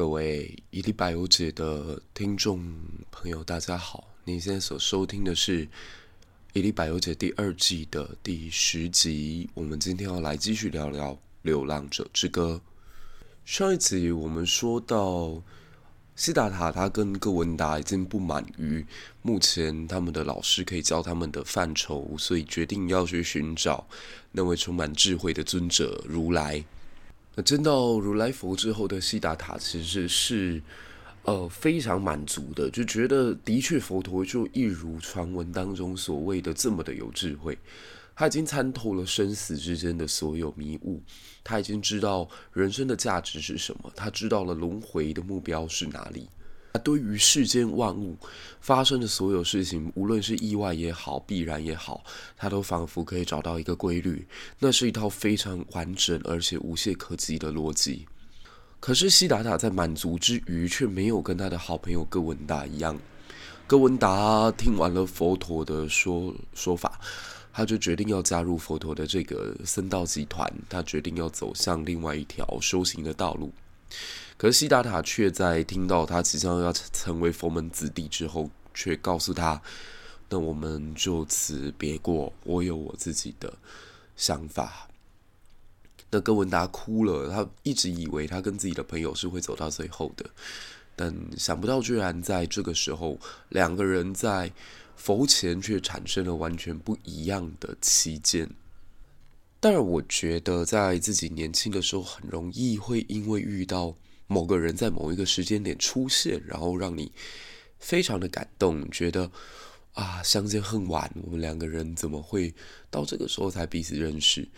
[0.00, 2.58] 各位一历百油姐的听众
[3.10, 4.08] 朋友，大家好！
[4.24, 5.66] 你现在所收听的是
[6.54, 9.50] 《一历百油姐》第二季的第十集。
[9.52, 12.62] 我们今天要来继续聊聊《流浪者之歌》。
[13.44, 15.42] 上一集我们说到，
[16.16, 18.82] 西达塔他跟哥文达已经不满于
[19.20, 23.86] 目前他们的老师可以教他们的范畴，所以决定要去寻找
[24.32, 26.64] 那位充满智慧的尊者如来。
[27.34, 30.60] 那见到如来佛之后的悉达塔，其实是
[31.22, 37.56] 呃非常满足的，就觉得的确佛陀就一如传闻当中所谓的这么的有智慧，
[38.16, 41.00] 他已经参透了生死之间的所有迷雾，
[41.44, 46.28] 他已经知道人生的价值是什么，他知道了轮回的目标是哪里。
[46.72, 48.16] 他对于世间万物
[48.60, 52.04] 发生的所有事情，无论是意外也好，必然也好，
[52.36, 54.26] 他都仿佛可以找到一个规律。
[54.58, 58.06] 那是一套非常完整而且无懈可击的逻辑。
[58.78, 62.96] 可是悉达塔在满足之余，却没有跟他的好朋友哥文达一样。
[63.66, 67.00] 哥文达听完了佛陀的说说法，
[67.52, 73.52] 他就决定要加入佛陀的这个僧道集团，他决定要走向另外一条修行的道路。
[74.36, 79.60] 可是西达塔却在听到他即将要成为佛门子弟之后，却告诉他
[80.30, 83.52] ：“那我们就此别过，我有我自己的
[84.16, 84.88] 想法。”
[86.10, 90.28] 那哥文达哭了，他一直以为他跟自己的朋友是会走到最后的，
[90.96, 93.18] 但想不到居然在这个时候，
[93.50, 94.50] 两个人在
[94.96, 98.50] 佛前却产生了完全不一样的歧见。
[99.60, 103.94] 当然，我觉得在自己年轻的时候，很容易会因为遇到。
[104.32, 107.10] 某个人在某一个时间点出现，然后让你
[107.80, 109.28] 非常的感动，觉得
[109.92, 112.54] 啊，相见恨晚，我们两个人怎么会
[112.90, 114.48] 到这个时候才彼此认识？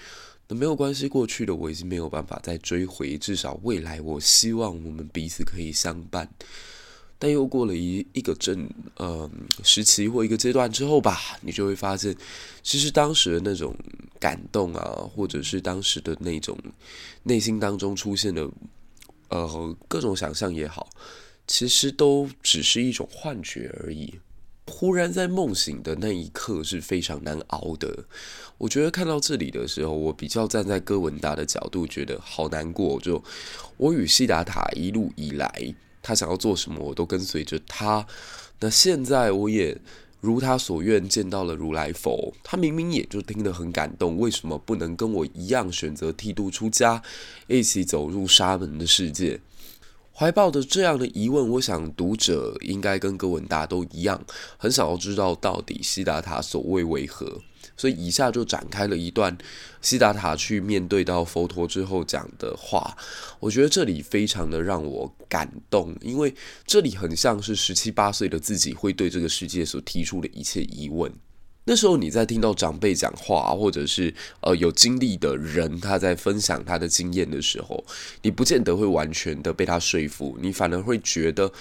[0.49, 6.29] 那没有关系，过去的我已经没有办法再追回，至少未来，我希望我们彼此可以相伴。
[7.19, 9.31] 但又过了一一个正呃
[9.65, 12.15] 时期或一个阶段之后吧，你就会发现，
[12.63, 13.75] 其实当时的那种
[14.23, 16.57] 感动啊，或者是当时的那种
[17.25, 18.49] 内心当中出现的。
[19.35, 20.91] 呃，各种想象也好，
[21.47, 24.21] 其实都只是一种幻觉而已。
[24.67, 28.05] 忽然在梦醒的那一刻是非常难熬的。
[28.59, 33.01] 我觉得看到这里的时候，我比较站在哥文达的角度，觉得好难过。
[33.01, 33.25] 就
[33.79, 38.07] 我与西达塔一路以来，他想要做什么，我都跟随着他。
[38.61, 39.75] 那现在我也
[40.23, 47.03] 如他所愿见到了如来佛，他明明也就听得很感动，为什么不能跟我一样选择剃度出家，
[47.49, 49.41] 一起走入沙门的世界？
[50.15, 54.25] 怀抱着这样的疑问，我想读者应该跟哥文达都一样，
[54.57, 57.41] 很想要知道到底悉达塔所谓为何。
[57.77, 59.37] 所以以下就展开了一段
[59.81, 62.97] 悉达塔去面对到佛陀之后讲的话，
[63.41, 66.35] 我觉得这里非常的让我感动，因为
[66.67, 71.13] 这里很像是十七八岁的自己会对这个世界所提出的一切疑问。
[71.65, 77.85] 那时候你在听到长辈讲话，或者是呃有经历的人他在分享他的经验的时候，
[78.23, 81.53] 你不见得会完全的被他说服，你反而会觉得。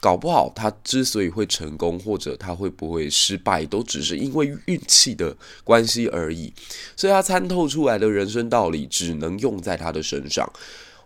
[0.00, 6.52] 搞不好他之所以会成功，或者他会不会失败，都只是因为运气的关系而已。
[6.96, 10.50] 所以他参透出来的人生道理，只能用在他的身上。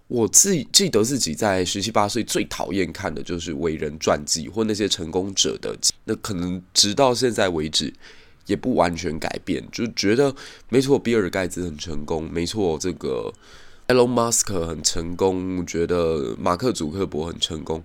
[0.07, 7.93] 我自记得自己在十七八岁最讨厌看的就是伟人传记或那些成功者的，那可能直到现在为止
[8.47, 10.33] 也不完全改变，就觉得
[10.69, 13.33] 没错，比尔盖茨很成功，没错，这个
[13.87, 17.83] 埃隆马斯克很成功，我觉得马克祖克伯很成功。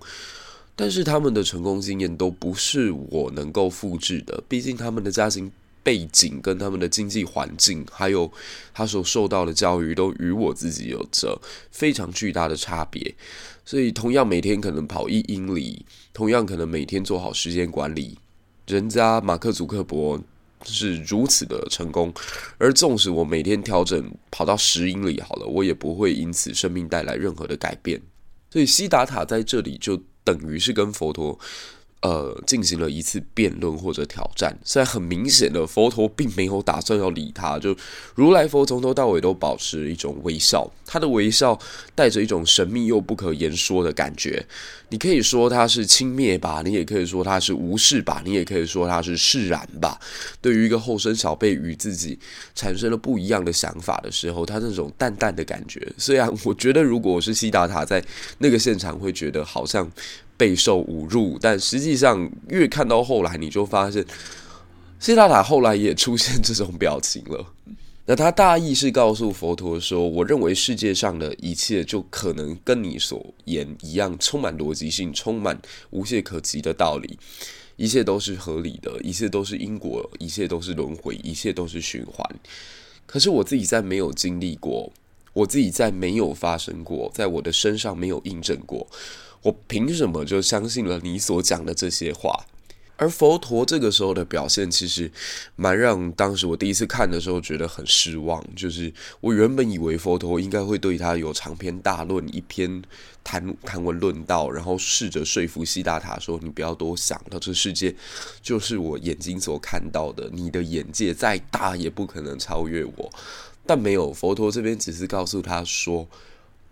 [0.80, 5.52] 但是他们的成功经验都不是我能够复制的，毕竟他们的家庭
[5.82, 8.32] 背景跟他们的经济环境，还有
[8.72, 11.38] 他所受到的教育，都与我自己有着
[11.70, 13.14] 非常巨大的差别。
[13.62, 18.16] 所以，同样每天可能跑一英里，同样可能每天做好时间管理，
[18.66, 20.18] 人家马克·祖克伯
[20.64, 22.10] 是如此的成功，
[22.56, 28.00] 而纵使我每天调整跑到十英里好了，我也不会因此生命带来任何的改变。
[28.50, 30.02] 所以，西达塔在这里就。
[30.34, 31.38] 等于是跟佛陀，
[32.02, 34.56] 呃，进行了一次辩论或者挑战。
[34.64, 37.76] 虽然很明显的，佛陀并没有打算要理他，就
[38.14, 41.58] 如来佛从头到尾都保持一种微笑，他的微笑
[41.94, 44.46] 带着一种神秘又不可言说的感觉。
[44.88, 50.00] 你可以说他是轻蔑吧，你也可以说他是无视吧，你也可以说他是释然吧。
[50.40, 52.18] 对于一个后生小辈与自己
[52.54, 58.02] 产生了不一样的想法的时候，他那种淡淡的感觉，虽然我觉得如果是悉达塔在
[58.38, 59.88] 那个现场，会觉得好像
[60.40, 64.02] 备受侮辱，但实际上越看到后来，你就发现
[64.98, 67.52] 悉达塔后来也出现这种表情了。
[68.06, 75.60] 那他大意是告诉佛陀说：“我认为世界上的一切就可能跟你所言一样，充满逻辑性，充满
[75.90, 77.18] 无懈可击的道理，
[77.76, 82.26] 一切都是合理的，一切都是因果，一切都是轮回，一切都是循环。
[83.06, 84.90] 可是我自己在没有经历过，
[85.32, 88.84] 我自己在没有发生过，在我的身上没有印证过，
[89.42, 92.46] 我凭什么就相信了你所讲的这些话？”
[92.96, 95.10] 而佛陀这个时候的表现，其实
[95.56, 98.44] 蛮让当时我第一次看的时候觉得很失望。
[98.54, 98.92] 就是
[99.22, 102.82] 我原本以为佛陀应该会对他有长篇大论，一篇
[103.24, 107.96] 谈谈文论道，然后试着说服悉达塔说：“你不要多想，到这世界
[108.42, 113.10] 就是我眼睛所看到的，你的眼界再大也不可能超越我。”
[113.64, 116.06] 但没有，佛陀这边只是告诉他说：“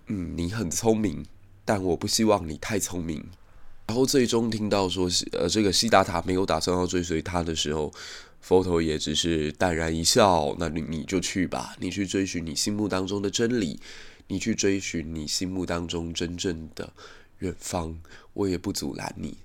[0.08, 1.24] 嗯，你很聪明，
[1.68, 3.22] 但我不希望你太聪明。”
[3.86, 7.92] 然后最终听到说，呃，这个悉达塔没有打算要追随他的时候，
[8.40, 10.56] 佛陀也只是淡然一笑。
[10.58, 13.78] 那你你就去吧，你去追寻你心目当中的真理，
[14.28, 16.90] 你去追寻你心目当中真正的
[17.40, 17.98] 远方，
[18.32, 19.36] 我也不阻拦你。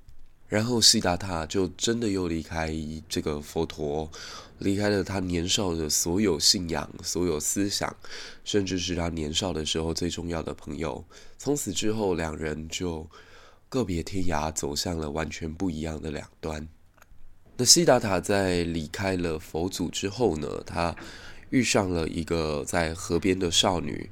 [0.53, 2.71] 然后悉达塔就真的又离开
[3.09, 4.07] 这个佛陀，
[4.59, 7.95] 离开了他年少的所有信仰、所有思想，
[8.43, 11.03] 甚至是他年少的时候最重要的朋友。
[11.39, 13.09] 从此之后，两人就。
[13.67, 16.67] 个别天涯，走向了完全不一样的两端。
[17.57, 20.95] 那悉达塔在离开了佛祖之后呢，他
[21.49, 24.11] 遇上了一个在河边的少女。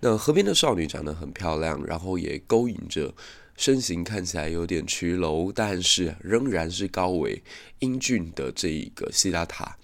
[0.00, 3.12] 那河边的少女长得很漂亮，然后也勾引着
[3.58, 7.42] 身形看起来有点佝僂，但是仍然是高伟
[7.80, 9.76] 英俊的这一个悉达塔。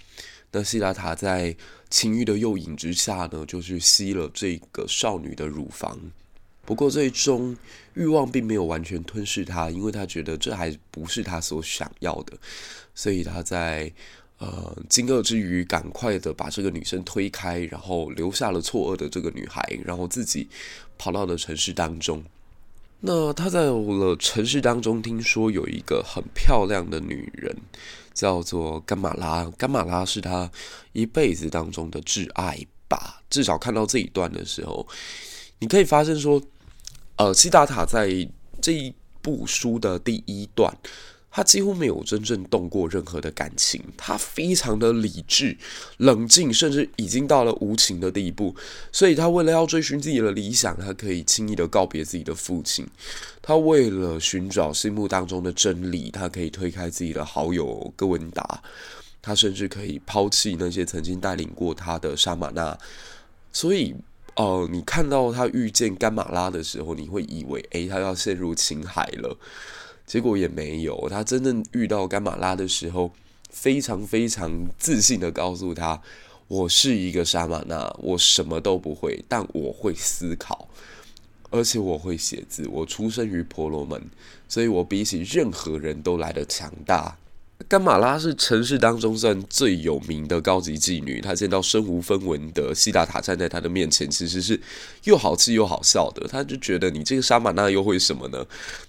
[0.52, 1.56] 那悉达塔在
[1.90, 5.98] 情欲的诱引之下呢，就去吸了这个少女的乳房。
[6.64, 7.56] 不过，最终
[7.94, 12.38] 欲望并没有完全吞噬他，因为他觉得这还不是他所想要的，
[12.94, 13.92] 所以他在
[14.38, 20.48] 呃惊愕之余，赶快的把这个女生推开，然后留下了错愕的这个女孩，然后自己
[20.96, 22.24] 跑到了城市当中。
[23.06, 27.54] 那他在了城市当中，听说有一个很漂亮的女人，
[28.14, 29.44] 叫做甘玛拉。
[29.58, 30.50] 甘玛拉是他
[30.92, 32.58] 一辈子当中的挚爱
[32.88, 33.22] 吧？
[33.28, 34.86] 至少看到这一段的时候，
[35.58, 36.42] 你可以发现说。
[37.16, 38.28] 呃，西达塔在
[38.60, 38.92] 这一
[39.22, 40.76] 部书的第一段，
[41.36, 45.58] 他几乎没有真正动过任何的感情，他非常的理智、
[45.96, 48.54] 冷静，甚至已经到了无情的地步。
[48.92, 52.86] 所以，他为了要追寻自己的理想，他可以轻易的告别自己的父亲；
[53.42, 58.62] 他为了寻找心目当中的真理，他可以推开自己的好友哥文达；
[59.20, 62.78] 他甚至可以抛弃那些曾经带领过他的沙玛纳。
[63.52, 63.92] 所以。
[64.36, 69.38] 呃，你看到他遇见甘马拉的时候，你会以为，诶，他要陷入情海了。
[70.06, 71.08] 结果也没有。
[71.08, 73.10] 他真正遇到甘玛拉的时候，
[73.50, 76.00] 非常非常自信的告诉他
[76.48, 80.68] ：“我是一个沙玛纳，我什么都不会，但我会思考，
[81.50, 82.68] 而且我会写字。
[82.68, 84.02] 我出生于婆罗门，
[84.48, 87.16] 所以我比起任何人都来得强大。”
[87.68, 91.20] 甘马拉是城市当中算最有名的高级妓女。
[91.20, 94.60] 她见到身无分文的西达塔站在她的面前，其实是
[95.04, 96.26] 又好气又好笑的。
[96.28, 98.44] 她就觉得你这个杀马纳又会什么呢？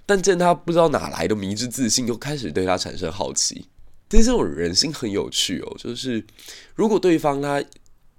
[0.05, 3.65] 但见她不知道哪来的迷之自信，又开始对她产生好奇。
[4.07, 6.23] 其实这种人心很有趣哦，就是
[6.75, 7.61] 如果对方他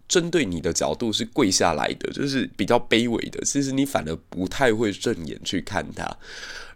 [0.08, 6.17] 针对你的角度是跪下来的，就是比较卑微的，其实你反而不太会正眼去看他。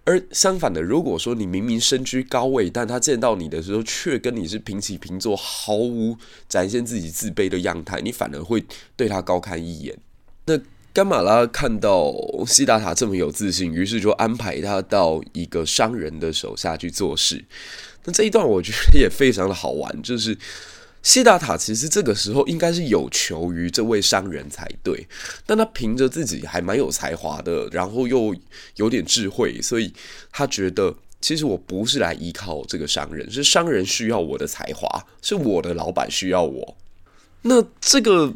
[0.04, 6.16] 而相反的，如果说你明明身居高位，但他见到你的时候却跟你是平起平坐，毫无
[6.48, 8.64] 展现自己自卑的样态，你反而会
[8.96, 9.96] 对他高看一眼。
[10.46, 10.58] 那
[10.92, 12.12] 甘马拉看到
[12.46, 17.44] 西达塔这么有自信，于是就安排他到一个商人的手下去做事。
[18.04, 20.36] 那这一段我觉得也非常的好玩，就是。
[21.02, 25.06] 西达塔其实这个时候应该是有求于这位商人才对，
[25.46, 28.34] 但他凭着自己还蛮有才华的，然后又
[28.76, 29.92] 有点智慧，所以
[30.30, 36.76] 他觉得其实我不是来依靠这个商人，是商人需要我的才华，是我的老板需要我。
[37.42, 38.32] 那这个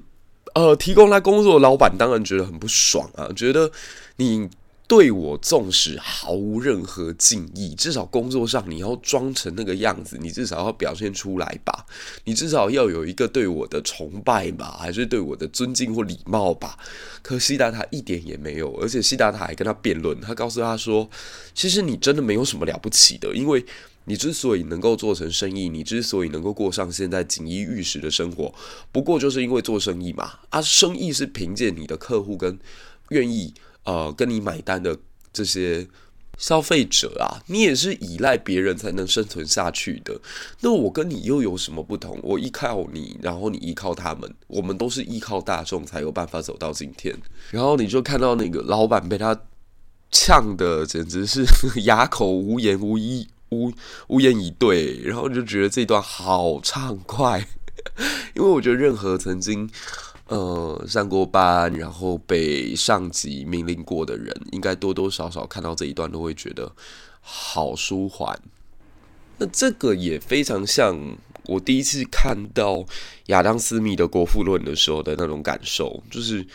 [0.55, 3.71] 呃，提供他工作的老板当然觉得很不爽啊，觉得
[4.17, 4.49] 你。
[4.87, 11.87] 对我纵使毫无任何敬意，至少工作上你要装成那个样子，你至少要表现出来吧，
[12.25, 16.79] 你至少要有一个对我的崇拜吧，还是对我的尊敬或礼貌吧。
[17.23, 21.09] 可西达塔一点也没有，而且西达塔还跟他辩论，他告诉他说
[21.55, 23.65] ：“其实你真的没有什么了不起的，因为
[24.05, 28.55] 你之所以能够做成生意，你之所以能够过上现在锦衣玉食的生活，
[28.93, 30.31] 不过就是因为做生意嘛。
[30.51, 32.59] 啊，生意是凭借你的客户跟
[33.09, 34.97] 愿意。”呃，跟你买单的
[35.33, 35.87] 这些
[36.37, 40.21] 消费者啊，你也是依赖别人才能生存下去的。
[40.61, 42.19] 那我跟你又有什么不同？
[42.23, 47.15] 我依靠你，然后你依靠他们，我们都是依靠大众才有办法走到今天。
[47.51, 49.39] 然后你就看到那个老板被他
[50.11, 51.45] 呛的简直是
[51.85, 53.73] 哑口无言、无一无
[54.09, 57.47] 无言以对，然后就觉得这段好畅快，
[58.35, 59.71] 因为我觉得任何曾经。
[60.27, 66.73] 呃，上过班，然后被上级命令过的人，应该多多少少看到这一段都会觉得
[67.21, 68.41] 好舒缓。
[69.37, 70.99] 那这个也非常像
[71.45, 72.87] 我第一次看到
[73.27, 76.47] 亚当·斯密的《国富论》的时候的那种感受，就是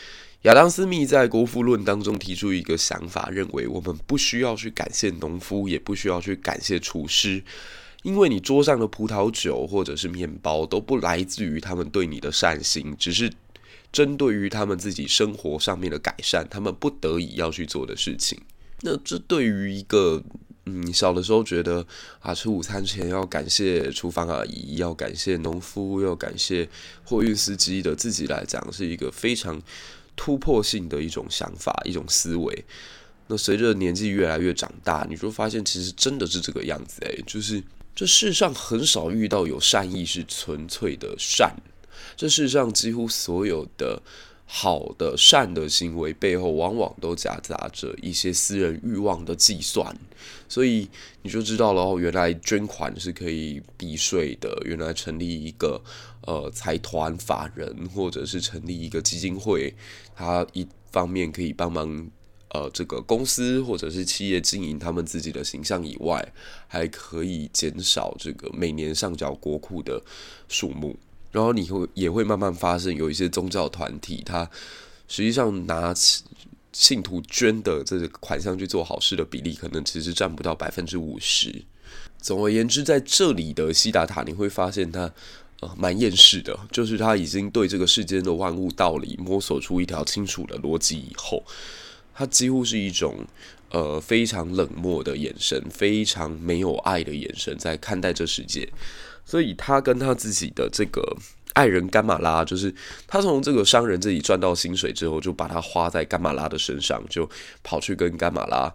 [0.42, 7.44] 亚当·斯密在《国富论》当中提出一个想法，认为我们不需要去感谢农夫，也不需要去感谢厨师，
[8.02, 13.32] 因为你桌上的葡萄酒或者是面包都不来自于他们对你的善心，只是。
[13.91, 18.39] 针对于他们自己生活上面的改善，他们不得已要去做的事情。
[18.81, 20.24] 那这对于一个
[20.65, 21.86] 嗯，小的时候觉得
[22.19, 26.69] 啊，吃午餐前要感谢厨房阿姨，要感谢农夫，要感谢
[27.03, 29.60] 货运司机的自己来讲，是一个非常
[30.15, 32.65] 突破性的一种想法，一种思维。
[33.27, 37.63] 那随着年纪越来越长大，你就发现其实真的是这个样子诶，就是
[37.96, 41.55] 这世上很少遇到有善意是纯粹的善。
[42.20, 44.02] 这世上几乎所有的
[44.46, 49.98] 好的善的行为背后，往往都夹杂着一些私人欲望的计算，
[50.50, 50.90] 所以
[51.22, 55.82] 你就知道了哦，原来捐款是可以避税的，原来成立一个
[56.28, 59.74] 呃财团法人，或者是成立一个基金会，
[60.14, 62.12] 它一方面可以帮忙
[62.50, 66.34] 呃这个公司或者是企业经营他们自己的形象以外，
[66.68, 70.04] 还可以减少这个每年上缴国库的
[70.50, 70.98] 数目。
[71.32, 74.50] 然后你会也会慢慢发现，有一些宗教团体，他
[75.08, 75.94] 实际上拿
[76.72, 81.64] 信徒捐的这个款项去做好事的比例，可能其实占不到百分之五十。
[82.22, 85.12] 总而言之，在这里的西达塔，你会发现他
[85.62, 91.44] 呃蛮厌世的，就是他已经对这个世间的万物道理摸索出一条清楚的逻辑以后，
[92.14, 93.26] 他几乎是一种
[93.72, 98.70] 呃非常冷漠的眼神，非常没有爱的眼神在看待这世界。
[99.30, 101.16] 所以他跟他自己的这个
[101.54, 102.74] 爱人甘玛拉，就是
[103.06, 107.30] 他从这个商人这里赚到薪水之后，就把它花在甘玛拉的身上，就
[107.62, 108.74] 跑去跟甘玛拉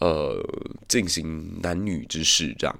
[0.00, 0.38] 呃
[0.86, 2.78] 进行男女之事，这样。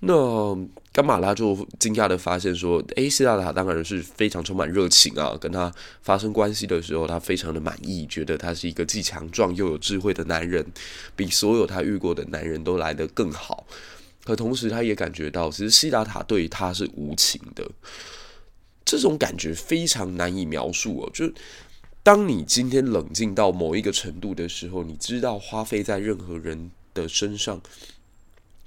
[0.00, 0.54] 那
[0.92, 10.66] 甘玛拉就惊讶的发现说：“诶，悉达塔当然是非常充满热情啊，跟他发生关系的时候，他非常的满意，觉得他是一个既强壮又有智慧的男人，
[11.16, 13.66] 比所有他遇过的男人都来得更好。”
[14.24, 17.68] 可同时，他也感觉到，其实西达塔对他是无情的。
[18.84, 21.10] 这种感觉非常难以描述哦。
[21.12, 21.30] 就
[22.02, 27.60] 当你今天冷静到某一个程度的时候，你知道花费在任何人的身上，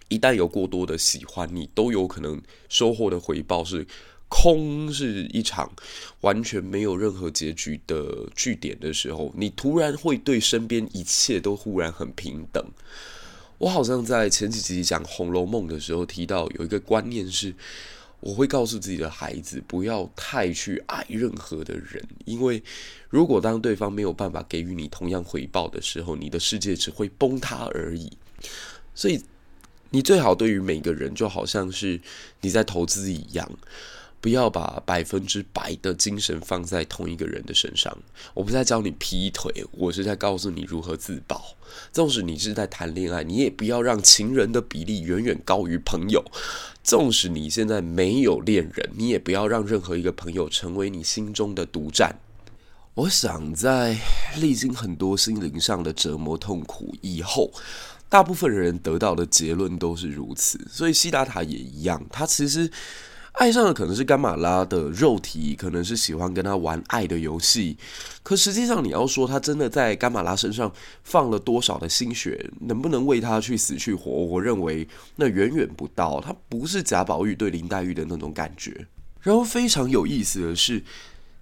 [0.07, 3.85] 一旦有过多的喜欢，你都有可能收获的回报是
[4.29, 5.71] 空，是一场
[6.21, 12.65] 完全没有任何结局的据点的时候，你突然会对身边一切都忽然很平等。
[13.57, 17.53] 我好像在前几集讲《红楼梦》的时候提到，有一个观念是，
[18.19, 22.61] 我会告诉自己的孩子不要太去爱任何的人，因为
[23.09, 28.11] 如果当对方没有办法给予你同样回报的时候，你的世界只会崩塌而已。
[28.93, 29.21] 所以，
[29.91, 31.99] 你最好对于每个人就好像是
[32.41, 33.49] 你在投资一样。
[34.23, 37.93] 不要把百分之百的精神放在同一个人的身上。
[38.33, 41.43] 我不是在教你劈腿，我是在告诉你如何自保。
[41.91, 46.23] 纵使你是在谈恋爱，你也不要让情人的比例远远高于朋友。
[46.85, 52.15] 纵使你现在没有恋人，你也不要让任何一个朋友成为你心中的独占。
[52.93, 53.97] 我想在
[54.37, 57.51] 历经很多心灵上的折磨痛苦以后，
[58.07, 60.65] 大部分人得到的结论都是如此。
[60.69, 62.71] 所以悉达塔也一样，他其实。
[63.33, 67.75] 爱上的可能是甘玛拉的肉体，可能是喜欢跟他玩爱的游戏。
[68.21, 70.71] 可实际上，你要说他真的在甘玛拉身上
[71.03, 74.11] 放了多少的心血，能不能为他去死去活？
[74.11, 76.21] 我认为那远远不到。
[76.21, 78.85] 他不是贾宝玉对林黛玉的那种感觉。
[79.21, 80.83] 然后非常有意思的是，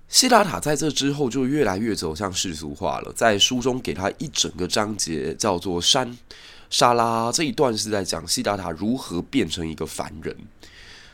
[0.07, 3.11] 西达塔在这之后就越来越走向世俗化了。
[3.13, 6.17] 在书中给他一整个章节叫做“山
[6.69, 10.33] 沙拉”，这一段是在讲西达塔如何变成一个凡人。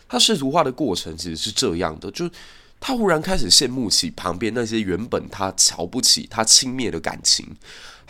[0.07, 2.29] 他世俗化的过程其实是这样的，就
[2.79, 7.45] 他忽然开始羡慕起旁边那些原本他瞧不起、他轻蔑的感情。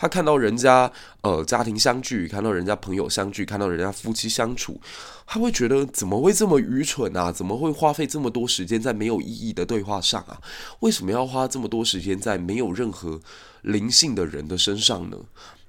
[0.00, 0.88] 他看到人家
[1.22, 4.80] 呃家庭相聚，看到人家朋友相聚，看到人家夫妻相处，
[5.26, 7.32] 他会觉得怎么会这么愚蠢啊？
[7.32, 10.40] 怎么会花费这么多时间在没有意义的对话上啊？
[10.78, 13.20] 为什么要花这么多时间在没有任何
[13.62, 15.16] 灵性的人的身上呢？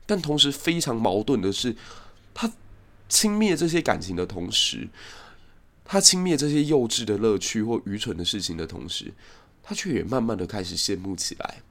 [0.05, 1.75] 但同时非常矛盾的是，
[2.35, 2.51] 他
[3.07, 4.87] 轻蔑这些感情的同时，
[5.91, 9.11] 他轻蔑这些幼稚的乐趣或愚蠢的事情的同时，
[9.63, 11.63] 他却也慢慢的开始羡慕起来。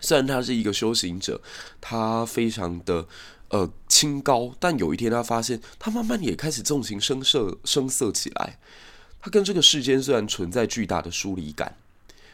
[0.00, 1.38] 虽然他是一个修行者，
[1.78, 3.06] 他非常的
[3.50, 8.58] 呃清高，但有一天他发现，他慢慢也开始纵情声色声色起来。
[9.20, 11.76] 他跟这个世间虽然存在巨大的疏离感，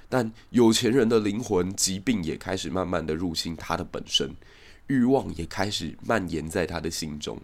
[0.09, 4.37] 但有钱人的灵魂疾病也开始慢慢的入侵他的本身，
[4.87, 7.41] 欲望也开始蔓延在他的心中。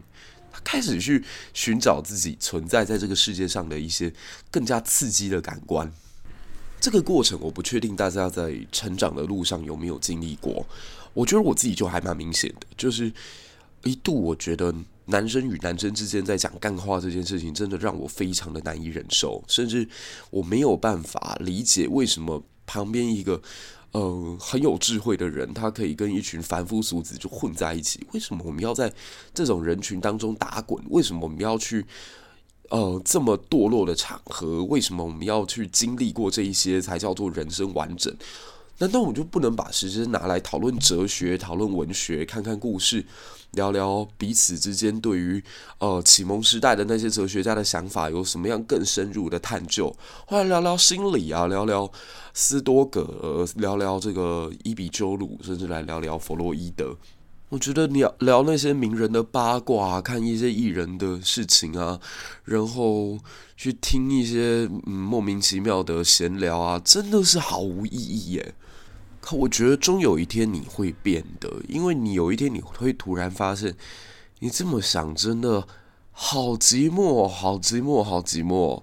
[0.52, 4.12] 他开始去寻找自己存在在这个世界上的一些
[4.50, 5.90] 更加刺激的感官。
[6.80, 10.66] 这个过程我不确定大家在成长的路上有没有经历过，
[11.12, 13.12] 我觉得我自己就还蛮明显的，就是
[13.84, 19.86] 一度我觉得男生与男生之间在讲干话这件事情，真的让我非常的难以忍受，甚至
[20.30, 23.42] 我没有办法理解为什么旁边一个
[23.92, 28.92] 呃很有智慧的人，他可以跟一群凡夫俗子就混在一起，为什么我们要在
[29.34, 30.82] 这种人群当中打滚？
[30.90, 31.84] 为什么我们要去？
[32.70, 38.16] 呃，这么堕落的场合，为什么我们要去经历过这一些才叫做人生完整？
[38.80, 43.04] 难道我们就不能把时间拿来讨论哲学、讨论文学、看看故事、
[43.50, 45.42] 聊聊彼此之间对于
[45.78, 49.94] 呃启蒙时代的那些哲学家的想法有什么样更深入的探究？
[50.26, 51.90] 后来聊聊心理啊，聊聊
[52.32, 56.96] 斯多葛，聊聊这个伊比鸠鲁，甚至来聊聊弗洛伊德。
[57.50, 62.00] 我觉得聊聊那些名人的八卦，看一些艺人的事情啊，
[62.44, 63.18] 然后
[63.58, 68.54] 去听一些嗯莫名其妙的闲聊啊，真的是毫无意义耶。
[69.20, 73.74] 可我觉得终有一天你会变的，因为你有一天你会突然发现，
[74.38, 75.66] 你这么想真的
[76.10, 78.82] 好寂寞，好寂寞，好寂寞。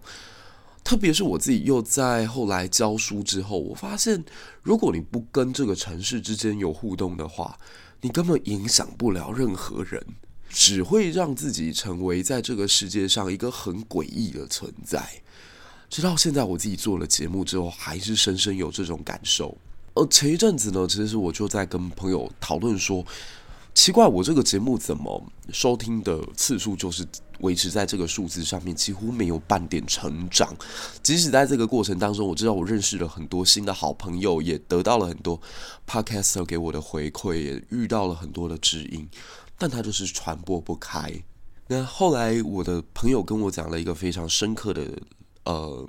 [0.84, 4.24] 特别是我自己又在后来教书之后，我发现，
[4.62, 7.58] 如果你不跟这个城市之间有互动的话，
[8.00, 10.02] 你根本影响不了任何人，
[10.48, 15.04] 只会让自己成为在这个世界上一个很诡异的存在。
[15.90, 19.58] 直到现在，我自己做了节目之后，还是深深有这种感受。
[19.98, 23.04] 呃前一阵子呢，其实我就在跟朋友讨论说，
[23.74, 27.06] 奇怪，我这个节目怎么收听的次数就是
[27.40, 30.56] 维持在这个数字上面，几乎没有半点成长。
[31.02, 35.40] 即使在这个过程当中，我知道我认识了很多新的好朋友，也得到了很多
[35.88, 39.08] podcaster 给我的回馈，也遇到了很多的知音，
[39.58, 41.12] 但它就是传播不开。
[41.68, 44.84] 那后来我的朋友跟我讲了一个非常深刻的
[45.44, 45.88] 呃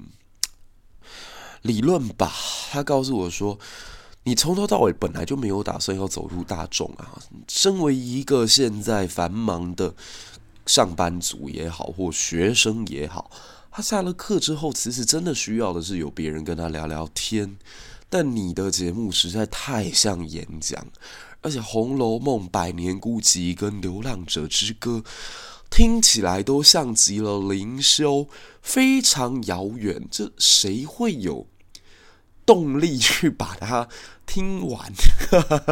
[1.62, 2.32] 理论吧，
[2.70, 3.58] 他告诉我说，
[4.24, 7.18] 你从头到尾本来就没有打算要走入大众啊。
[7.48, 9.94] 身为一个现在繁忙的。
[10.66, 13.30] 上班族也好，或学生也好，
[13.70, 17.56] 他下了课之后，其实真的需要的是有别人跟他聊聊天。
[18.10, 20.86] 但你的节目实在太像演讲，
[21.40, 25.02] 而且《红楼梦》《百年孤寂》跟《流浪者之歌》
[25.70, 28.28] 听起来都像极了灵修，
[28.60, 30.06] 非常遥远。
[30.10, 31.46] 这谁会有
[32.48, 33.86] 动力去把它
[34.24, 34.90] 听完？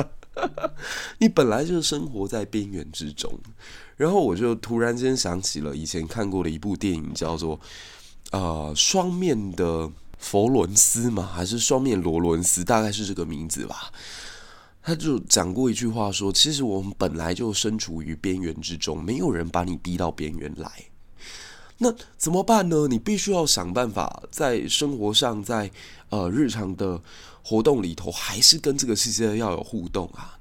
[1.16, 3.40] 你本来就生活在边缘之中。
[3.96, 7.58] 然后我就突然间想起了以前看过的一部电影，叫做
[8.32, 13.90] 《呃双面的佛伦斯》嘛，还是《双面罗伦斯》，大概是这个名字吧。
[14.82, 20.70] 他就讲过一句话说：“其实我们本来就身处于边缘之中，没有人把你逼到边缘来。
[21.78, 22.86] 那怎么办呢？
[22.88, 25.70] 你必须要想办法在生活上，在
[26.08, 27.00] 呃日常的
[27.42, 30.32] 活动里头，还是跟这个世界要有互动啊。”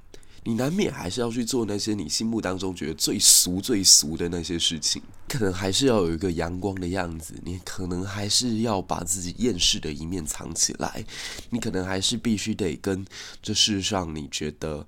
[0.48, 11.04] 你难免还是要去做那些你心目当中觉得最俗、最俗的那些事情，可能还是要有一个阳光的样子，你可能还是要把自己厌世的一面藏起来，
[11.50, 13.04] 你可能还是必须得跟
[13.42, 14.86] 这世上你觉得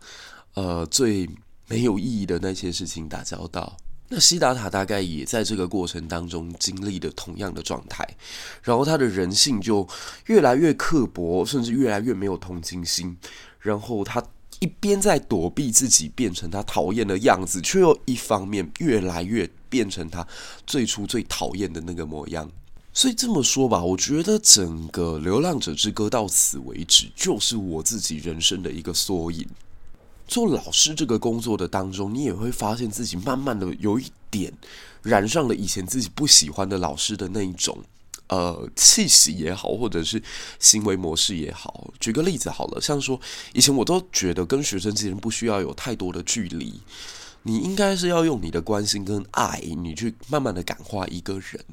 [0.54, 1.28] 呃最
[1.66, 3.76] 没有意义的那些事情打交道。
[4.08, 8.08] 那西达塔大概也在这个过程当中经历了同样的状态，
[8.62, 9.86] 然后他的人性就
[10.26, 13.16] 越来越刻薄，甚至越来越没有同情心，
[13.60, 14.22] 然后他。
[14.60, 20.26] 一边在躲避自己变成他讨厌的样子，却又一方面越来越变成他
[20.66, 22.50] 最初最讨厌的那个模样。
[22.92, 29.46] 所以这么说吧，我觉得整个《流浪者之歌》到此为止，就是我自己人生的一个缩影。
[30.28, 34.52] 做老师这个工作的当中，你也会发现自己慢慢的有一点
[35.02, 37.82] 染上了以前自己不喜欢的老师的那一种。
[38.28, 40.22] 呃，气息也好，或者是
[40.58, 43.18] 行为模式也好，举个例子好了，像说
[43.54, 46.78] 以前我都觉得跟学生之间不需要有太多的距离，
[47.44, 51.64] 你应该是要用你的关心跟爱，你去慢慢的感化一个人。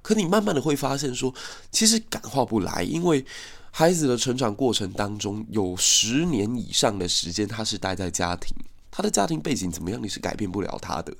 [0.00, 1.34] 可你慢慢的会发现说，
[1.72, 3.26] 其实感化不来，因为
[3.70, 8.54] 孩子的成长过程当中有十年以上的时间，他是待在家庭，
[8.90, 11.14] 他的家庭背景怎么样，你是改变不了他的。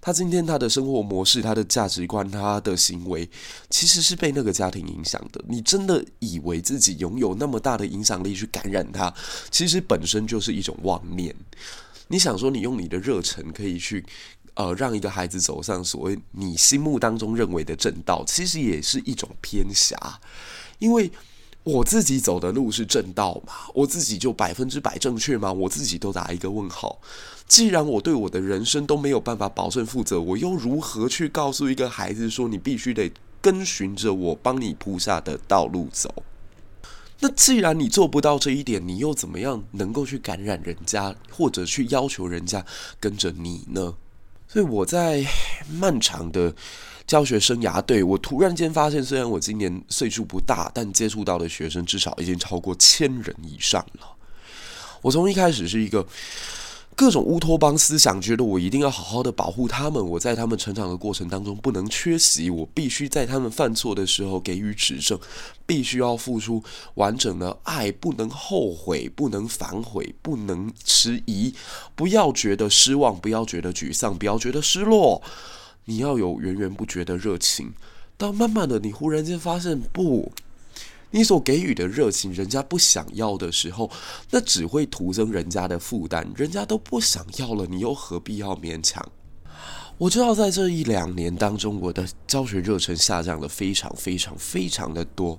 [0.00, 3.28] 他今天他的生活模式、他的价值观、他的行为，
[3.70, 5.40] 其实是被那个家庭影响的。
[5.46, 9.14] 你真的以为自己拥有那么大的影响力去感染他，
[9.50, 11.32] 其实本身就是一种妄念。
[12.08, 14.04] 你想说，你用你的热忱可以去，
[14.54, 20.20] 呃，让一个孩子走上所谓你心目当中认为的正道，其实也是一种偏狭，
[20.80, 21.12] 因为。
[21.64, 23.52] 我自己走的路是正道嘛？
[23.72, 25.52] 我自己就百分之百正确吗？
[25.52, 26.98] 我自己都打一个问号。
[27.46, 36.12] 既然我对我的人生都没有办法保证负责，我又如何去告诉一个孩子说，你必须得跟循着我帮你铺下的道路走？
[37.20, 42.66] 那既然你做不到这一点，你又怎么样能够去感染人家，或者去要求人家
[42.98, 43.94] 跟着你呢？
[44.48, 45.24] 所以我在
[45.70, 46.54] 漫长的。
[47.06, 54.06] 教学生涯，对，我突然间发现，虽然我今年岁数不大，但接触到的学生至少已经超过千人以上了。
[55.02, 56.06] 我从一开始是一个
[56.94, 65.18] 各种乌托邦思想，觉得我一定要好好的保护他们，我在他们成长的过程当中不能缺席，我必须在他们犯错的时候给予指正，
[65.66, 66.62] 必须要付出
[66.94, 71.54] 完整的爱，不能后悔，不能反悔，不能迟疑，
[71.94, 75.20] 不要觉得失望，不要觉得沮丧，不要觉得失落。
[75.84, 77.72] 你要有源源不绝的热情，
[78.16, 80.32] 到慢慢的，你忽然间发现，不，
[81.10, 83.90] 你所给予的热情，人家不想要的时候，
[84.30, 86.26] 那只会徒增人家的负担。
[86.36, 89.04] 人家都不想要了，你又何必要勉强？
[89.98, 95.38] 我知道，在这一两年当中，我的教学热忱下降了非常非常非常的多。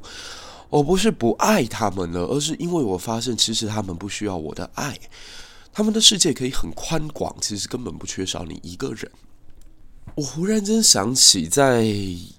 [0.70, 4.98] 我不是不爱他们了，而是因为我发现，其实他们不需要我的爱，
[5.72, 9.10] 他们的世界可以很宽广，其实根本不缺少你一个人。
[10.16, 11.84] 我忽然间想起，在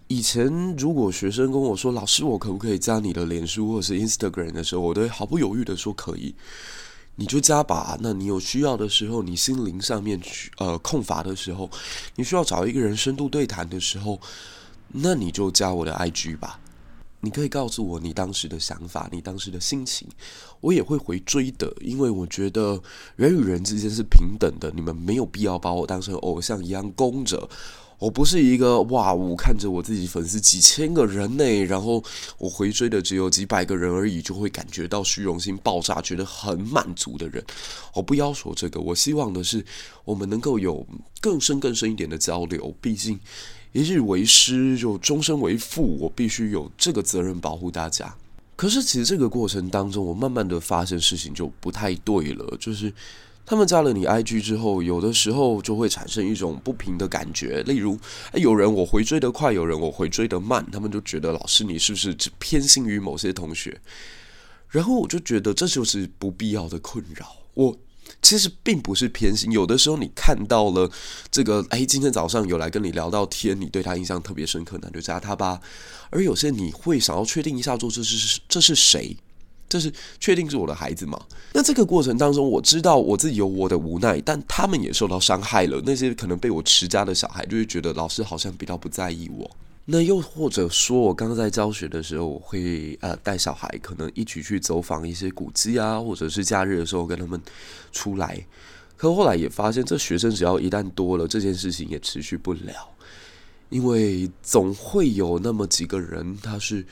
[0.07, 0.47] 以前，
[0.77, 6.33] 如果学生跟我说：“老师，我可不可以加你的脸书或者是 Instagram 的时候，我都会毫不犹豫的说可以，
[7.17, 7.99] 你就加吧。
[8.01, 11.69] 那你有需要的时候，你心灵上面去呃空乏的时候，
[12.15, 14.21] 你需要找一个人深度对谈的时候，
[14.93, 16.61] 那你就加我的 IG 吧。”
[17.25, 20.07] 你可以告诉我你当时的想法，你当时的心情，
[20.61, 22.81] 我也会回追的，因为我觉得
[23.17, 27.49] 人与人之间是平等的，你们没有必要把我当成偶像一样供着。
[27.99, 32.03] 我不是一个哇，我看着我自己粉丝几千个人呢，然后
[32.37, 37.43] 我回追的只有几百个人而已，就会感觉到虚荣心爆炸，觉得很满足的人。
[37.95, 39.65] 我不要求这个，我希望的是
[40.05, 40.87] 我们能够有
[41.21, 43.19] 更深更深一点的交流，毕竟。
[43.75, 48.15] 一日为师，就终身为父，我必须有这个责任保护大家。
[48.55, 52.57] 可是，其实这个过程当中，我慢慢的发现事情就不太对了。
[52.61, 52.93] 就是
[53.45, 57.65] 他们加了你 IG 之后，有的时候就会产生一种不平的感觉。
[57.65, 57.99] 例如，
[58.31, 63.81] 诶，有人我回追得快，有人我回追得慢，他们就觉得老师你是不是只偏心于某些同学？
[64.69, 67.27] 然后我就觉得这就是不必要的困扰。
[67.55, 67.77] 我。
[68.25, 70.91] 其实并不是偏心，有的时候你看到了
[71.31, 75.61] 这个，哎，今天早上有来跟你聊到天，你对他印象特别深刻，那就加他吧。
[76.09, 79.15] 而有些你会想要确定一下，说这是这是谁？
[79.69, 81.21] 这是确定是我的孩子吗？
[81.53, 85.83] 那这个过程当中，我知道我自己有我的无奈，但他们也受到伤害了。
[85.85, 89.51] 那些可能被我持家的小孩，就会觉得老师好像比较不在意我。
[89.87, 97.39] 那又或者说，我刚刚在教学的时候，我会呃带小孩，可能一起去走访一些古迹啊，或者是假日的时候跟他们
[97.93, 98.43] 出来。
[98.97, 102.89] 可后来也发现，这学生只要一旦多了，这件事情也持续不了，
[103.69, 106.87] 因为总会有那么几个人他是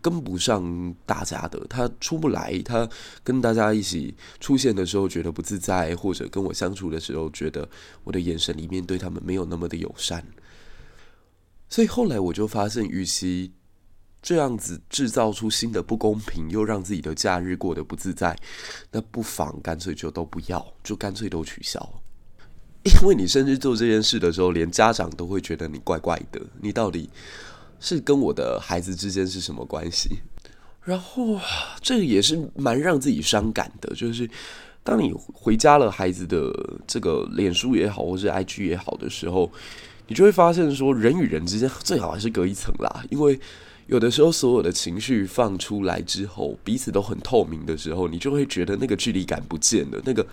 [0.00, 2.88] 跟不上大家的，他出不来，他
[3.22, 7.68] 跟大家一起出现的时候觉得不自在，或者跟我相处的时候觉得
[8.04, 10.24] 我的眼神里面对他们没有那么的友善。
[11.68, 13.52] 所以后来我就发现，与其
[14.22, 18.36] 这样子制造出新的不公平，又让自己的假日过得不自在，
[18.90, 22.02] 那不妨干脆就都不要，就干脆都取消。
[22.84, 27.10] 因为你甚至做这件事的时候，连家长都会觉得你怪怪的，你到底
[27.78, 30.18] 是跟我的孩子之间是什么关系？
[30.82, 31.38] 然后
[31.82, 34.28] 这个也是蛮让自己伤感的，就是
[34.82, 36.50] 当你回家了孩子的
[36.86, 39.52] 这个脸书也好，或是 IG 也好的时候。
[40.08, 43.38] 你就会发现，说人与人之间最好还是隔一层啦，因为
[43.86, 50.26] 有的时候所有的情绪放出来之后，彼此都很透明的时候，你就会觉得那个距离感不见了，那个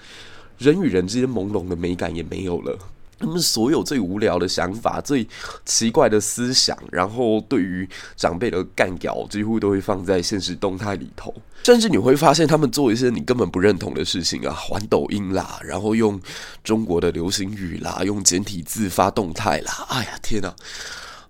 [0.57, 2.77] 人与人之间朦胧的美感也没有了。
[3.17, 5.27] 他们所有最无聊的想法、最
[5.65, 11.33] 奇怪的思想，然后对于长辈的干譙，几乎都会放在现实动态里头。
[11.63, 16.19] 甚至你会发现，他们做一些你根本不认同的事情啊，玩抖音啦，然后用
[16.63, 19.85] 中国的流行语啦，用简体字发动态啦。
[19.89, 20.53] 哎呀，天哪！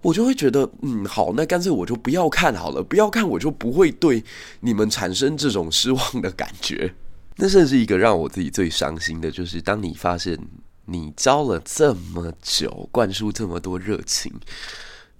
[0.01, 4.23] 我就会觉得，嗯，好，那干脆我就不要看好了，不要看，我就不会对
[4.59, 6.93] 你们产生这种失望的感觉。
[7.37, 10.37] 那甚至一个让我自己最伤心的，就是当你发现
[10.85, 14.31] 你教了这么久、灌输这么多热情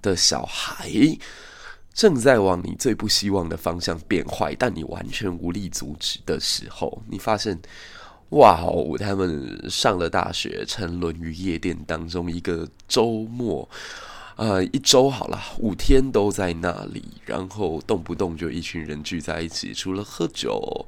[0.02, 0.90] 的小孩，
[1.94, 7.60] 正在往你最不希望的方向变坏，但你完全无力阻止的时候，你发现，
[8.30, 13.68] 哇哦，他们上了大学，沉沦于夜店当中，一个周末，
[14.36, 20.86] 呃，一周好了，五天都在那里，然后动不动就一群人聚在一起，除了喝酒。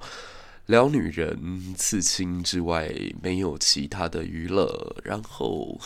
[0.68, 4.96] 聊女人、刺青之外，没有其他的娱乐。
[5.02, 5.80] 然后，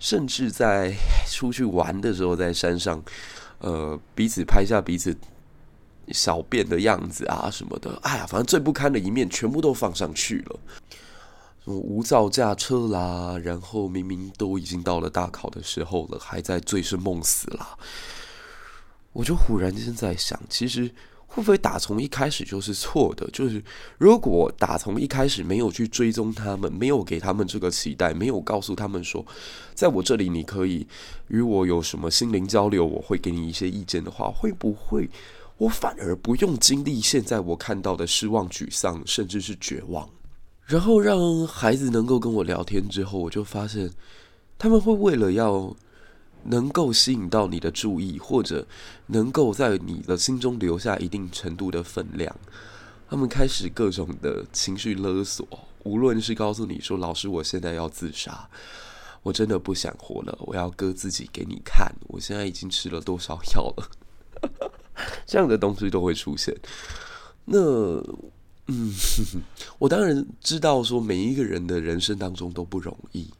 [0.00, 0.92] 甚至在
[1.30, 3.00] 出去玩的时候，在山上，
[3.60, 5.16] 呃，彼此拍下彼此
[6.08, 7.96] 小便的样子啊什么的。
[8.02, 10.60] 哎呀，反正最不堪的一面全部都放上去了。
[11.64, 17.78] 什么无照驾车啦，然后明明都已经到了大考的时候了，还在醉生梦死啦。
[19.12, 20.90] 我就忽然间在想，其实。
[21.26, 23.28] 会不会打从一开始就是错的？
[23.30, 23.62] 就是
[23.98, 29.24] 如果打从一开始没有去追踪他们，没有给他们这个期待，没有告诉他们说，
[29.74, 30.86] 在我这里你可以
[31.28, 35.10] 与我有什么心灵交流，我会给你一些意见的话，会不会
[35.58, 40.08] 我反而不用经历现在我看到的失望、沮丧，甚至是绝望？
[40.64, 43.90] 然后让孩子能够跟我聊天之后，我就发现
[44.56, 45.76] 他们会为了要。
[46.44, 48.66] 能够吸引到你的注意，或者
[49.06, 52.34] 能够在你的心中留下一定程度的分量，
[53.08, 55.46] 他们开始各种的情绪勒索。
[55.82, 58.48] 无论是告诉你说：“老师，我现在要自杀，
[59.22, 63.90] 我真的不想活了，我要割自己给你看。”我现在已经吃了多少药了？
[65.26, 66.56] 这样的东西都会出现。
[67.44, 67.58] 那，
[68.66, 68.94] 嗯，
[69.78, 73.30] 我当然知道说每一个人的人生当中都不容易，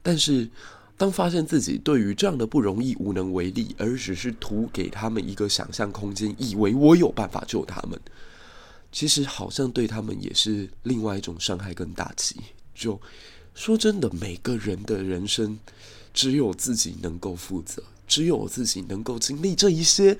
[0.00, 0.48] 但是。
[0.96, 8.00] 当发现自己对于这样的不容易无能为力，而只是图给他们一个想象空间，以为我有办法救他们，
[8.92, 12.36] 其实好像对他们也是另外一种伤害跟打击。
[12.74, 13.00] 就
[13.54, 15.58] 说真的，每个人的人生
[16.12, 20.16] 只有自己能够负责，只有自己能够经历这一些，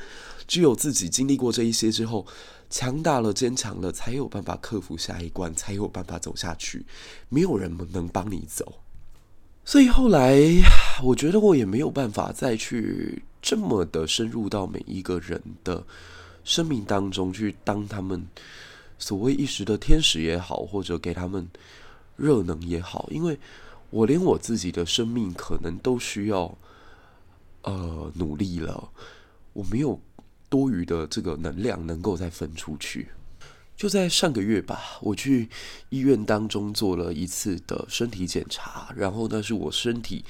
[0.48, 2.26] 只有自己经历过这一些之后，
[2.68, 6.84] 强大了、坚强了，才有办法克服下一关，才有办法走下去。
[7.28, 8.80] 没有人能帮你走。
[9.64, 10.38] 所以后来，
[11.02, 15.82] 我觉得我也没有办法再去这么的深入到每一个人的
[16.44, 18.22] 生命当中去当他们
[18.98, 21.48] 所谓一时的天使也好，或者给他们
[22.16, 23.38] 热能也好，因为
[23.88, 26.56] 我连我自己的生命可能都需要
[27.62, 28.86] 呃努力了，
[29.54, 29.98] 我没有
[30.50, 33.08] 多余的这个能量能够再分出去。
[33.76, 35.48] 就在上个月吧，我去
[35.88, 40.24] 医院当中做了一次的身体检查，然后那是我身体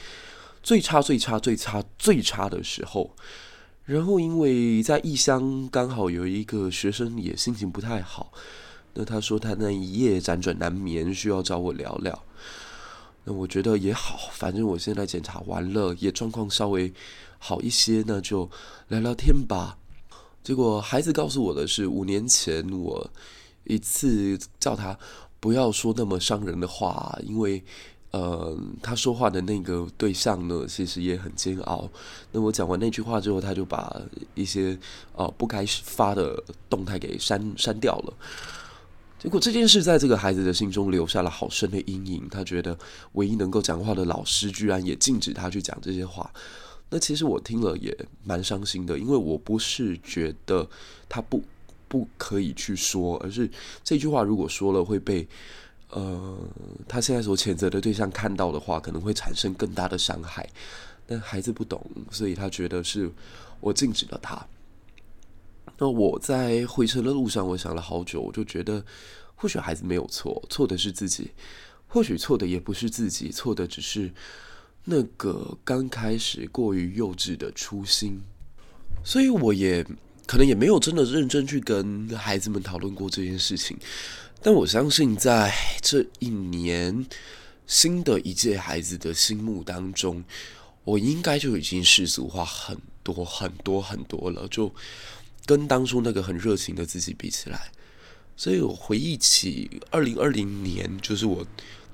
[0.62, 3.14] 最差、最差、最差、最差的时候。
[3.84, 8.32] 然后因为在异乡刚好有一个学生也心情不太好，
[8.94, 12.24] 那他说他那一夜辗转难眠，需要找我聊聊。
[13.24, 16.92] 那我觉得也好，反正我现在检查完了，也状况稍微
[17.38, 18.50] 好一些，那就
[18.88, 19.76] 聊聊天吧。
[20.44, 23.10] 结果孩子告诉我的是，五年前我
[23.64, 24.96] 一次叫他
[25.40, 27.64] 不要说那么伤人的话，因为
[28.10, 31.88] 呃，他说话的那个对象呢，其实也很煎熬。
[32.30, 33.98] 那我讲完那句话之后，他就把
[34.34, 34.78] 一些
[35.14, 38.12] 呃不该发的动态给删删掉了。
[39.18, 42.28] 结果这件事在这个孩子的心中留下了好深的阴影。
[42.28, 42.78] 他觉得
[43.12, 46.30] 唯一能够讲话的老师，居然也禁止他去讲这些话。
[46.90, 50.68] 那其实我听了也蛮伤心的，因为我不是觉得
[51.08, 51.42] 他不
[51.88, 53.50] 不可以去说，而是
[53.82, 55.26] 这句话如果说了会被
[55.90, 56.38] 呃
[56.86, 60.48] 他现在所谴责的对象看到的话，可能会产生更大的伤害。
[61.06, 63.10] 但孩子不懂，所以他觉得是
[63.60, 64.46] 我禁止了他。
[65.76, 68.84] 那我在回程的路上，我想了好久，我就觉得
[69.34, 71.24] 或许孩子没有错，错的是自己；
[71.88, 74.12] 或许错的也不是自己，错的只是。
[74.86, 78.20] 那个刚开始过于幼稚的初心，
[79.02, 79.82] 所以我也
[80.26, 83.78] 可能也没有真的认真去跟孩子们讨论过这件事情。
[84.42, 87.06] 但我相信，在这一年
[87.66, 90.22] 新的一届孩子的心目当中，
[90.84, 94.70] 我应该就已经世俗化很多很多很多了，就
[95.46, 97.72] 跟当初那个很热情的自己比起来。
[98.36, 101.46] 所以我回忆起二零二零年，就是我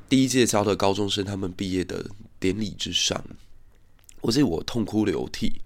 [0.09, 2.05] 第一届教的高中生他们毕业的。
[2.41, 3.23] 典礼之上，
[4.21, 5.61] 我记得我痛哭流涕。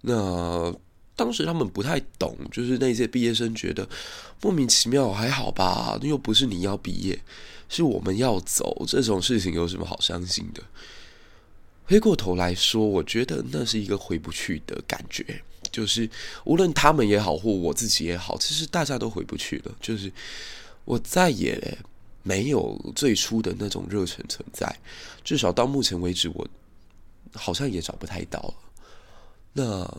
[0.00, 0.74] 那
[1.14, 3.88] 当时他们不太懂，就是那些毕业生觉得
[4.40, 5.98] 莫名其妙，还好吧？
[6.02, 7.20] 又不是你要毕业，
[7.68, 10.62] 是我们要走，这种事情有什么好伤心的？
[11.84, 15.42] 回过头来说，我觉得那是一个回不去的感觉，
[15.72, 16.08] 就是
[16.44, 19.74] 无论他们也好，或我自己也好，其实大家都回不去了。
[19.80, 20.12] 就是
[20.84, 21.78] 我再也
[22.28, 22.60] 没有
[22.94, 24.66] 最初的那种热忱存在，
[25.24, 26.46] 至少到目前为止，我
[27.32, 28.54] 好像也找不太到了。
[29.54, 29.98] 那。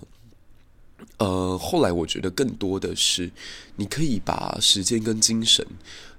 [1.17, 3.31] 呃，后来我觉得更多的是，
[3.77, 5.65] 你可以把时间跟精神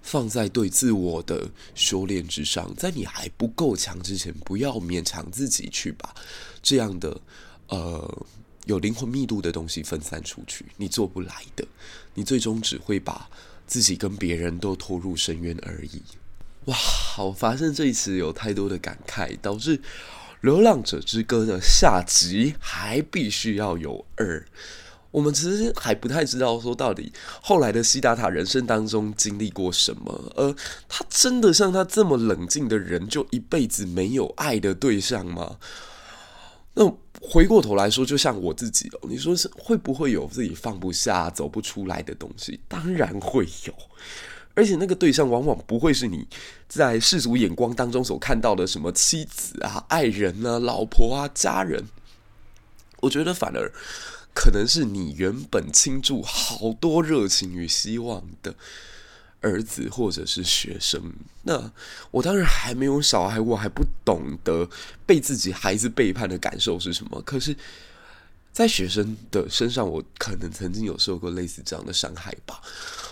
[0.01, 6.15] 放在对自我的修炼之上，在你还不够强之前，不要勉强自己去把
[6.63, 7.21] 这样的
[7.69, 8.27] 呃
[8.65, 11.63] 有灵魂密度的东西分散出去，你做不来的，
[12.15, 13.29] 你最终只会把
[13.71, 16.03] 自己跟别人都拖入深渊而已。
[16.65, 16.77] 哇，
[17.19, 19.79] 我发现这一次有太多的感慨，导致。
[20.43, 24.43] 《流浪者之歌》的下集还必须要有二，
[25.11, 30.51] 我们其实还不太知道说到底后来的西达塔人生当中经历过什么，而
[30.89, 35.59] 他真的像他这么冷静的人，就一辈子没有爱的对象吗？
[36.73, 42.59] 那回过头来说，就像我自己哦，你说是会不会有自己放不下、走不出来的东西？
[42.67, 43.75] 当然会有。
[44.55, 46.27] 而且那个对象往往不会是你
[46.69, 51.85] 在世俗眼光当中所看到的什么妻子啊、爱人啊、老婆啊、家人。
[53.01, 53.73] 我觉得反而
[54.35, 58.55] 可能是你原本倾注好多热情与希望的
[59.41, 61.01] 儿子或者是学生。
[61.43, 61.73] 那
[62.11, 64.69] 我当然还没有小孩，我还不懂得
[65.07, 67.21] 被自己孩子背叛的感受是什么。
[67.23, 67.57] 可是，
[68.53, 72.61] 在学生的身上，我可能曾经有受过类似这样的伤害吧。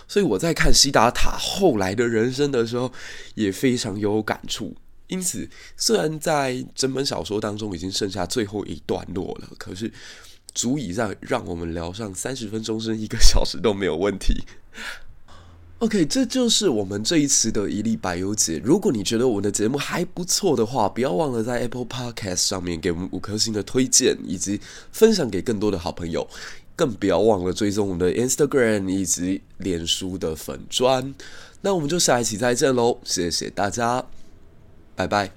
[0.07, 2.91] 所以我在看西达塔后来的人生的时候，
[3.35, 4.75] 也非常有感触。
[5.07, 9.91] 因此，虽然在整本小说当中已经剩下最后一段落了，可是
[10.53, 14.43] 足以让让我们聊上三十分钟甚至一个小时都没有问题。
[15.79, 18.61] OK，这就是我们这一次的一粒百忧解。
[18.63, 24.59] 如果你觉得我们的节目还不错的话，不要忘了在 Apple Podcast 上面给我们五颗星的推荐，以及
[24.91, 26.27] 分享给更多的好朋友。
[26.75, 31.13] 更不要忘了追踪我们的 Instagram 以及脸书的粉砖，
[31.61, 34.05] 那我们就下一期再见喽，谢谢大家，
[34.95, 35.31] 拜拜。